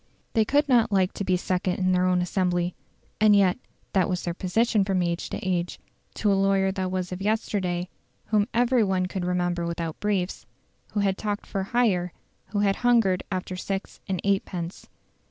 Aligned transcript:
They 0.33 0.45
could 0.45 0.67
not 0.67 0.91
like 0.91 1.13
to 1.13 1.23
be 1.23 1.37
second 1.37 1.75
in 1.75 1.91
their 1.91 2.07
own 2.07 2.23
assembly 2.23 2.73
(and 3.19 3.35
yet 3.35 3.59
that 3.93 4.09
was 4.09 4.23
their 4.23 4.33
position 4.33 4.83
from 4.83 5.03
age 5.03 5.29
to 5.29 5.37
age) 5.47 5.79
to 6.15 6.33
a 6.33 6.33
lawyer 6.33 6.71
who 6.75 6.89
was 6.89 7.11
of 7.11 7.21
yesterday, 7.21 7.87
whom 8.25 8.47
everybody 8.51 9.07
could 9.07 9.25
remember 9.25 9.63
without 9.67 9.99
briefs, 9.99 10.47
who 10.93 11.01
had 11.01 11.19
talked 11.19 11.45
for 11.45 11.61
"hire," 11.65 12.13
who 12.47 12.61
had 12.61 12.77
"hungered 12.77 13.23
after 13.31 13.55
six 13.55 13.99
and 14.09 14.19
eightpence". 14.23 14.89